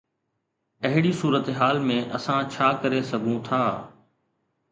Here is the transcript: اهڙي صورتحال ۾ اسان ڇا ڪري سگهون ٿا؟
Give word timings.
اهڙي 0.87 1.11
صورتحال 1.21 1.77
۾ 1.89 1.97
اسان 2.19 2.41
ڇا 2.55 2.67
ڪري 2.85 3.01
سگهون 3.09 3.37
ٿا؟ 3.49 3.63